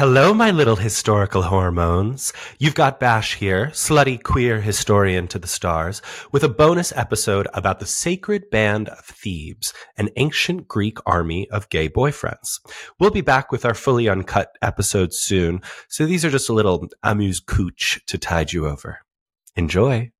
[0.00, 2.32] Hello, my little historical hormones.
[2.58, 6.00] You've got Bash here, slutty queer historian to the stars,
[6.32, 11.68] with a bonus episode about the sacred band of Thebes, an ancient Greek army of
[11.68, 12.60] gay boyfriends.
[12.98, 15.60] We'll be back with our fully uncut episode soon,
[15.90, 19.00] so these are just a little amuse-bouche to tide you over.
[19.54, 20.12] Enjoy.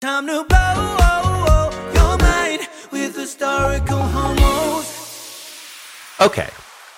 [0.00, 4.88] Time to blow oh, oh, your mind with historical homos.
[6.18, 6.48] Okay.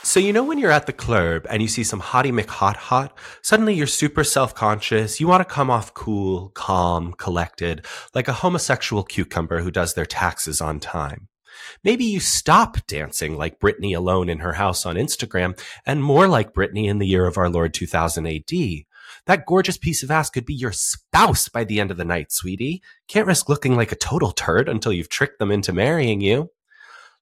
[0.03, 2.77] So you know when you're at the club and you see some hottie McHot hot,
[2.77, 5.21] hot, suddenly you're super self-conscious.
[5.21, 10.07] You want to come off cool, calm, collected, like a homosexual cucumber who does their
[10.07, 11.29] taxes on time.
[11.85, 16.55] Maybe you stop dancing like Britney alone in her house on Instagram and more like
[16.55, 18.53] Britney in the year of our Lord 2000 AD.
[19.27, 22.33] That gorgeous piece of ass could be your spouse by the end of the night,
[22.33, 22.83] sweetie.
[23.07, 26.51] Can't risk looking like a total turd until you've tricked them into marrying you.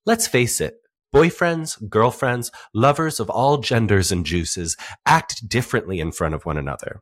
[0.06, 0.76] Let's face it,
[1.14, 4.76] Boyfriends, girlfriends, lovers of all genders and juices
[5.06, 7.00] act differently in front of one another.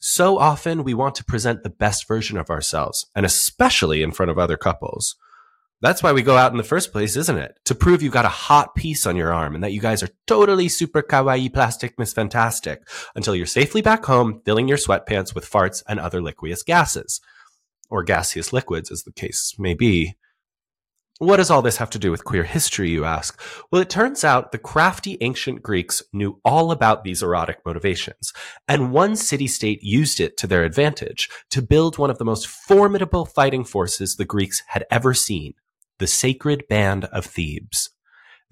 [0.00, 4.30] So often we want to present the best version of ourselves, and especially in front
[4.30, 5.16] of other couples.
[5.80, 7.58] That's why we go out in the first place, isn't it?
[7.66, 10.08] To prove you've got a hot piece on your arm and that you guys are
[10.26, 12.82] totally super kawaii plastic miss fantastic
[13.14, 17.20] until you're safely back home filling your sweatpants with farts and other liqueous gases.
[17.90, 20.16] Or gaseous liquids, as the case may be.
[21.20, 23.40] What does all this have to do with queer history, you ask?
[23.72, 28.32] Well, it turns out the crafty ancient Greeks knew all about these erotic motivations,
[28.68, 32.46] and one city state used it to their advantage to build one of the most
[32.46, 35.54] formidable fighting forces the Greeks had ever seen,
[35.98, 37.90] the Sacred Band of Thebes.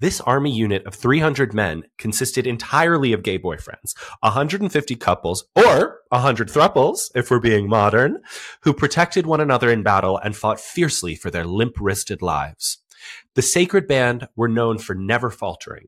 [0.01, 6.49] This army unit of 300 men consisted entirely of gay boyfriends, 150 couples, or 100
[6.49, 8.19] thruples, if we're being modern,
[8.61, 12.79] who protected one another in battle and fought fiercely for their limp wristed lives.
[13.35, 15.87] The Sacred Band were known for never faltering.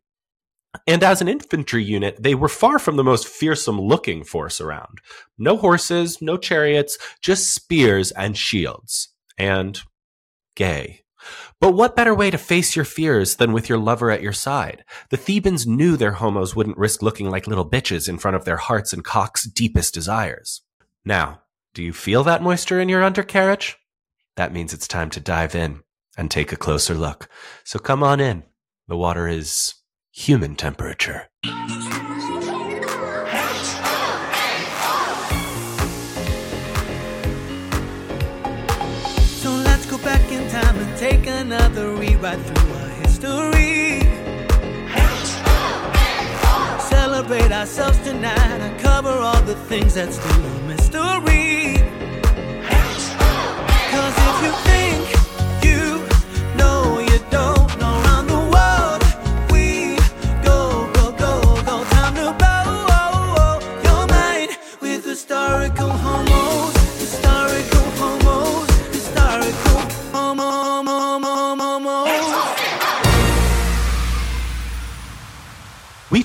[0.85, 4.99] And as an infantry unit, they were far from the most fearsome looking force around.
[5.37, 9.09] No horses, no chariots, just spears and shields.
[9.37, 9.81] And
[10.55, 11.01] gay.
[11.59, 14.83] But what better way to face your fears than with your lover at your side?
[15.09, 18.57] The Thebans knew their homos wouldn't risk looking like little bitches in front of their
[18.57, 20.61] hearts and cocks' deepest desires.
[21.03, 21.41] Now,
[21.73, 23.77] do you feel that moisture in your undercarriage?
[24.35, 25.81] That means it's time to dive in
[26.17, 27.29] and take a closer look.
[27.63, 28.43] So come on in.
[28.87, 29.75] The water is
[30.11, 31.29] human temperature.
[42.19, 44.01] Rewrite through our history.
[46.89, 51.77] Celebrate ourselves tonight and cover all the things that's still a mystery.
[53.91, 57.59] Cause if you think you know you don't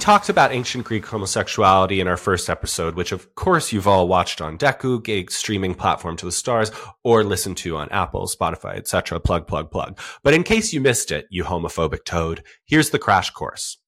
[0.04, 4.42] talked about ancient Greek homosexuality in our first episode, which of course you've all watched
[4.42, 6.70] on Dekkoo, gay streaming platform to the stars,
[7.04, 9.18] or listened to on Apple, Spotify, etc.
[9.18, 9.98] Plug, plug, plug.
[10.22, 13.78] But in case you missed it, you homophobic toad, here's the crash course.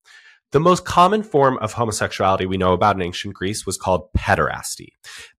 [0.52, 4.90] The most common form of homosexuality we know about in ancient Greece was called pederasty.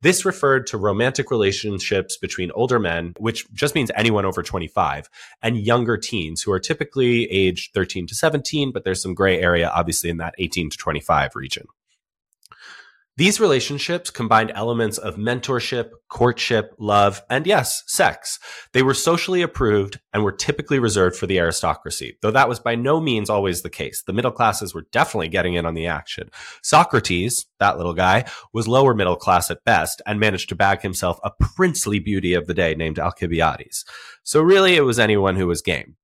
[0.02, 5.10] This referred to romantic relationships between older men, which just means anyone over 25,
[5.42, 9.70] and younger teens who are typically aged 13 to 17, but there's some gray area
[9.74, 11.68] obviously in that 18 to 25 region.
[13.18, 18.38] These relationships combined elements of mentorship, courtship, love, and yes, sex.
[18.74, 22.76] They were socially approved and were typically reserved for the aristocracy, though that was by
[22.76, 24.04] no means always the case.
[24.04, 26.30] The middle classes were definitely getting in on the action.
[26.62, 31.20] Socrates, that little guy, was lower middle class at best and managed to bag himself
[31.24, 33.84] a princely beauty of the day named Alcibiades.
[34.22, 35.96] So really it was anyone who was game.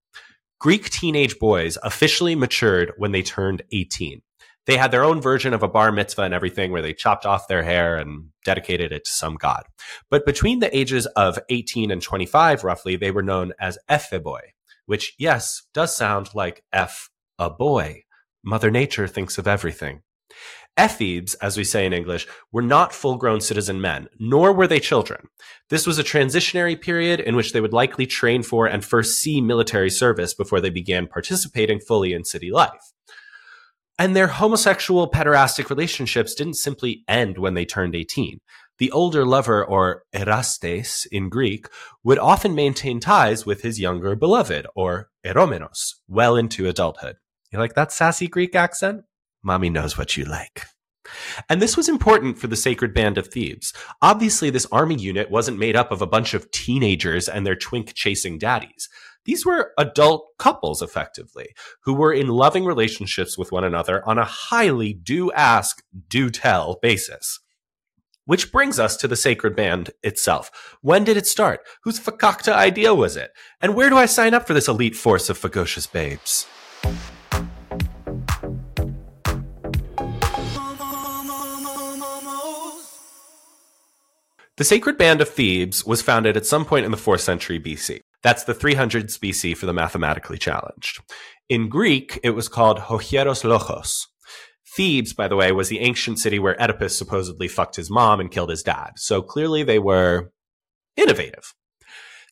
[0.60, 4.24] Greek teenage boys officially matured when they turned 18
[4.66, 7.48] they had their own version of a bar mitzvah and everything where they chopped off
[7.48, 9.64] their hair and dedicated it to some god.
[10.10, 14.40] But between the ages of 18 and 25, roughly, they were known as Epheboi,
[14.86, 18.04] which, yes, does sound like F, a boy.
[18.44, 20.02] Mother Nature thinks of everything.
[20.78, 24.80] Ephebes, as we say in English, were not full grown citizen men, nor were they
[24.80, 25.28] children.
[25.70, 29.40] This was a transitionary period in which they would likely train for and first see
[29.40, 32.92] military service before they began participating fully in city life.
[34.00, 38.40] And their homosexual pederastic relationships didn't simply end when they turned 18.
[38.80, 41.68] The older lover, or erastes in Greek,
[42.04, 47.18] would often maintain ties with his younger beloved, or eromenos, well into adulthood.
[47.52, 49.04] You like that sassy Greek accent?
[49.44, 50.64] Mommy knows what you like.
[51.50, 53.74] And this was important for the Sacred Band of Thebes.
[54.02, 57.94] Obviously, this army unit wasn't made up of a bunch of teenagers and their twink
[57.94, 58.90] chasing daddies.
[59.26, 61.50] These were adult couples, effectively,
[61.84, 66.78] who were in loving relationships with one another on a highly do ask, do tell
[66.82, 67.40] basis.
[68.26, 70.78] Which brings us to the Sacred Band itself.
[70.82, 71.62] When did it start?
[71.84, 73.32] Whose fakakta idea was it?
[73.62, 76.46] And where do I sign up for this elite force of fagocious babes?
[84.58, 88.02] The Sacred Band of Thebes was founded at some point in the 4th century BC.
[88.24, 91.02] That's the 300s BC for the mathematically challenged.
[91.50, 94.08] In Greek, it was called Ho Hieros Lochos.
[94.76, 98.32] Thebes, by the way, was the ancient city where Oedipus supposedly fucked his mom and
[98.32, 98.94] killed his dad.
[98.96, 100.32] So clearly they were
[100.96, 101.54] innovative.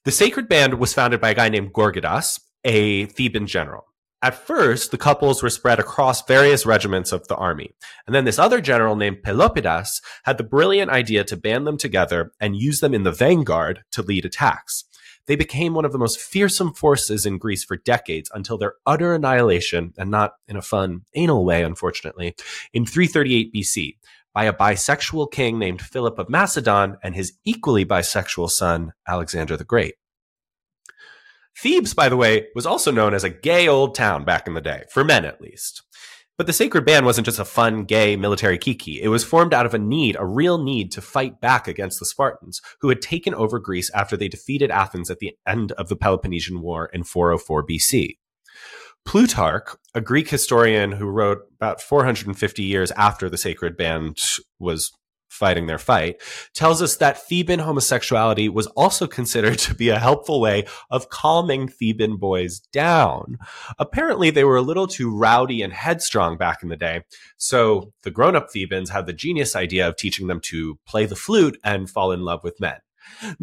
[0.06, 3.86] The Sacred Band was founded by a guy named Gorgidas, a Theban general.
[4.24, 7.72] At first, the couples were spread across various regiments of the army.
[8.06, 12.32] And then this other general named Pelopidas had the brilliant idea to band them together
[12.40, 14.86] and use them in the vanguard to lead attacks.
[15.28, 19.14] They became one of the most fearsome forces in Greece for decades until their utter
[19.14, 22.36] annihilation, and not in a fun, anal way, unfortunately,
[22.74, 23.98] in 338 BC
[24.34, 29.64] by a bisexual king named Philip of Macedon and his equally bisexual son, Alexander the
[29.64, 29.96] Great.
[31.58, 34.62] Thebes, by the way, was also known as a gay old town back in the
[34.62, 35.84] day, for men at least.
[36.42, 39.00] But the Sacred Band wasn't just a fun, gay military kiki.
[39.00, 42.06] It was formed out of a need, a real need to fight back against the
[42.08, 45.96] Spartans, who had taken over Greece after they defeated Athens at the end of the
[45.96, 48.18] Peloponnesian War in 404 BC.
[49.06, 54.18] Plutarch, a Greek historian who wrote about 450 years after the Sacred Band
[54.58, 54.92] was
[55.32, 56.22] fighting their fight,
[56.54, 61.68] tells us that Theban homosexuality was also considered to be a helpful way of calming
[61.68, 63.38] Theban boys down.
[63.80, 67.04] Apparently, they were a little too rowdy and headstrong back in the day,
[67.38, 71.16] so the grown up Thebans had the genius idea of teaching them to play the
[71.16, 72.78] flute and fall in love with men.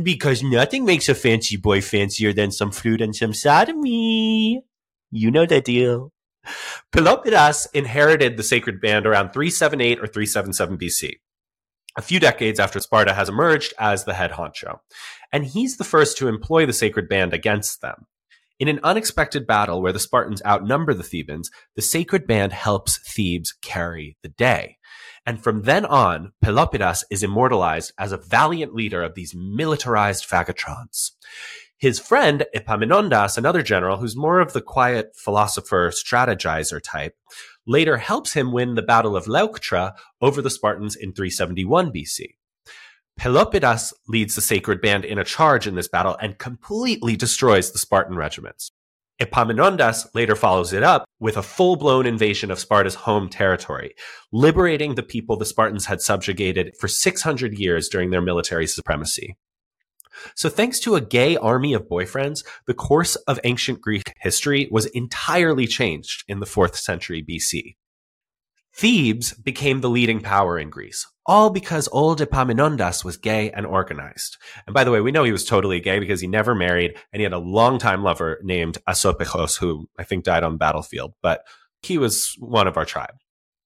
[0.00, 4.62] Because nothing makes a fancy boy fancier than some flute and some sodomy.
[5.10, 6.12] You know the deal.
[6.92, 11.14] Pelopidas inherited the sacred band around 378 or 377 BC
[11.98, 14.78] a few decades after Sparta has emerged as the head honcho.
[15.32, 18.06] And he's the first to employ the sacred band against them.
[18.60, 23.52] In an unexpected battle where the Spartans outnumber the Thebans, the sacred band helps Thebes
[23.62, 24.78] carry the day.
[25.26, 31.10] And from then on, Pelopidas is immortalized as a valiant leader of these militarized fagatrons.
[31.78, 37.14] His friend Epaminondas, another general who's more of the quiet philosopher strategizer type,
[37.68, 42.34] later helps him win the Battle of Leuctra over the Spartans in 371 BC.
[43.20, 47.78] Pelopidas leads the sacred band in a charge in this battle and completely destroys the
[47.78, 48.70] Spartan regiments.
[49.20, 53.94] Epaminondas later follows it up with a full-blown invasion of Sparta's home territory,
[54.32, 59.36] liberating the people the Spartans had subjugated for 600 years during their military supremacy.
[60.34, 64.86] So thanks to a gay army of boyfriends, the course of ancient Greek history was
[64.86, 67.76] entirely changed in the 4th century BC.
[68.74, 74.36] Thebes became the leading power in Greece, all because old Epaminondas was gay and organized.
[74.66, 77.18] And by the way, we know he was totally gay because he never married and
[77.20, 81.42] he had a longtime lover named Asopechos, who I think died on the battlefield, but
[81.82, 83.14] he was one of our tribe.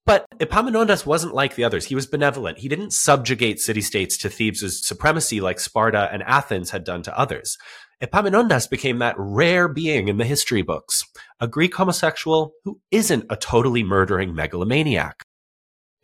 [0.05, 1.87] But Epaminondas wasn't like the others.
[1.87, 2.59] He was benevolent.
[2.59, 7.17] He didn't subjugate city states to Thebes' supremacy like Sparta and Athens had done to
[7.17, 7.57] others.
[8.03, 11.05] Epaminondas became that rare being in the history books,
[11.39, 15.23] a Greek homosexual who isn't a totally murdering megalomaniac.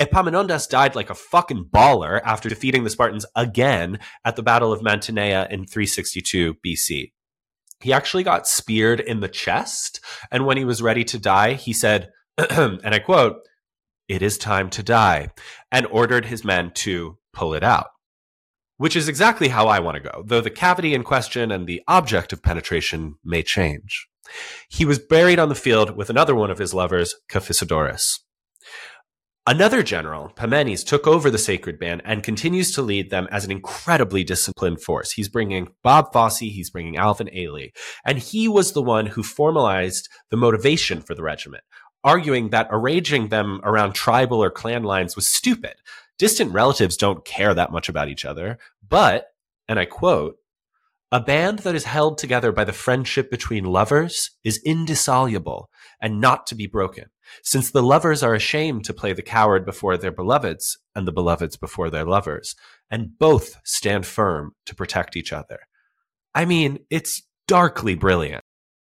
[0.00, 4.80] Epaminondas died like a fucking baller after defeating the Spartans again at the Battle of
[4.80, 7.10] Mantinea in 362 BC.
[7.80, 10.00] He actually got speared in the chest,
[10.30, 13.38] and when he was ready to die, he said, and I quote,
[14.08, 15.28] it is time to die,
[15.70, 17.88] and ordered his men to pull it out.
[18.76, 21.82] Which is exactly how I want to go, though the cavity in question and the
[21.88, 24.08] object of penetration may change.
[24.68, 28.20] He was buried on the field with another one of his lovers, Cephisodorus.
[29.46, 33.50] Another general, Pammenes, took over the sacred band and continues to lead them as an
[33.50, 35.12] incredibly disciplined force.
[35.12, 37.70] He's bringing Bob Fosse, he's bringing Alvin Ailey,
[38.04, 41.64] and he was the one who formalized the motivation for the regiment
[42.04, 45.74] arguing that arranging them around tribal or clan lines was stupid.
[46.18, 49.28] Distant relatives don't care that much about each other, but,
[49.68, 50.36] and I quote,
[51.10, 55.70] a band that is held together by the friendship between lovers is indissoluble
[56.02, 57.06] and not to be broken,
[57.42, 61.56] since the lovers are ashamed to play the coward before their beloveds and the beloveds
[61.56, 62.54] before their lovers,
[62.90, 65.60] and both stand firm to protect each other.
[66.34, 68.44] I mean, it's darkly brilliant.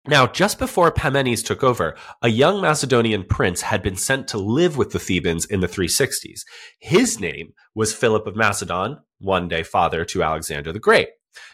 [0.07, 4.75] Now, just before Pammenes took over, a young Macedonian prince had been sent to live
[4.75, 6.41] with the Thebans in the 360s.
[6.79, 11.09] His name was Philip of Macedon, one day father to Alexander the Great.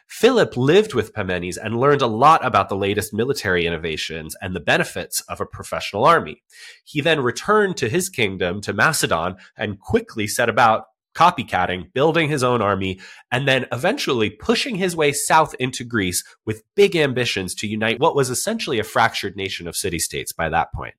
[0.07, 4.61] Philip lived with Pammenes and learned a lot about the latest military innovations and the
[4.61, 6.41] benefits of a professional army.
[6.85, 10.85] He then returned to his kingdom, to Macedon, and quickly set about
[11.17, 12.99] copycatting, building his own army,
[13.31, 18.15] and then eventually pushing his way south into Greece with big ambitions to unite what
[18.15, 20.93] was essentially a fractured nation of city states by that point.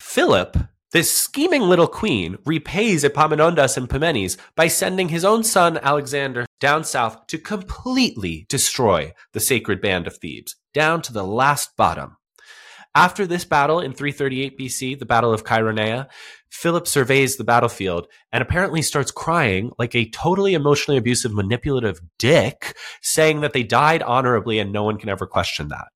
[0.00, 0.56] Philip,
[0.92, 6.84] this scheming little queen, repays Epaminondas and Pammenes by sending his own son Alexander down
[6.84, 12.16] south to completely destroy the sacred band of Thebes, down to the last bottom.
[12.96, 16.06] After this battle in 338 BC, the Battle of Chaeronea,
[16.48, 22.76] Philip surveys the battlefield and apparently starts crying like a totally emotionally abusive, manipulative dick,
[23.02, 25.88] saying that they died honorably and no one can ever question that.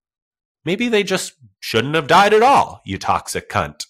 [0.64, 3.86] Maybe they just shouldn't have died at all, you toxic cunt.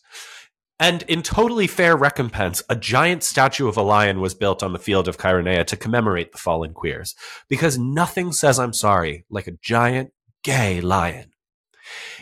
[0.78, 4.78] And in totally fair recompense, a giant statue of a lion was built on the
[4.78, 7.14] field of Chaeronea to commemorate the fallen queers,
[7.48, 10.12] because nothing says I'm sorry like a giant
[10.44, 11.32] gay lion.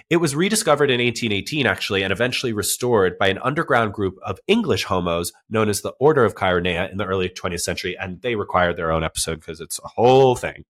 [0.08, 4.84] It was rediscovered in 1818, actually, and eventually restored by an underground group of English
[4.84, 7.96] homos known as the Order of Chaeronea in the early 20th century.
[7.98, 10.64] And they required their own episode because it's a whole thing.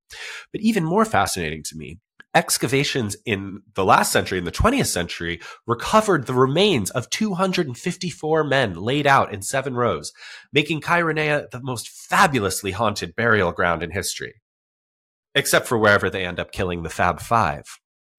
[0.52, 1.98] But even more fascinating to me,
[2.34, 8.74] excavations in the last century, in the 20th century, recovered the remains of 254 men
[8.74, 10.14] laid out in seven rows,
[10.50, 14.34] making Chaeronea the most fabulously haunted burial ground in history.
[15.34, 17.64] Except for wherever they end up killing the Fab Five.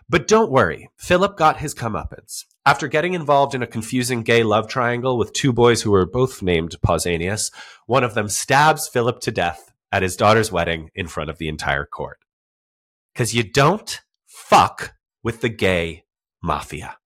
[0.10, 2.46] But don't worry, Philip got his comeuppance.
[2.66, 6.42] After getting involved in a confusing gay love triangle with two boys who were both
[6.42, 7.52] named Pausanias,
[7.88, 11.50] one of them stabs Philip to death at his daughter's wedding in front of the
[11.50, 12.20] entire court.
[13.14, 16.06] Because you don't fuck with the gay
[16.42, 16.98] mafia.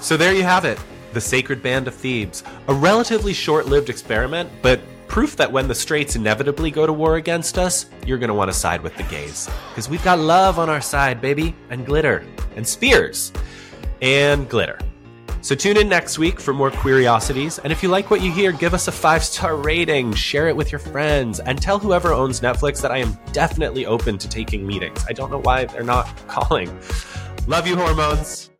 [0.00, 0.78] So there you have it
[1.14, 2.42] the Sacred Band of Thebes.
[2.68, 4.80] A relatively short lived experiment, but
[5.14, 8.50] proof that when the straights inevitably go to war against us, you're going to want
[8.50, 9.48] to side with the gays.
[9.68, 13.32] Because we've got love on our side, baby, and glitter, and spears,
[14.02, 14.76] and glitter.
[15.40, 17.60] So tune in next week for more curiosities.
[17.60, 20.56] And if you like what you hear, give us a five star rating, share it
[20.56, 24.66] with your friends, and tell whoever owns Netflix that I am definitely open to taking
[24.66, 25.04] meetings.
[25.08, 26.76] I don't know why they're not calling.
[27.46, 28.50] Love you, hormones.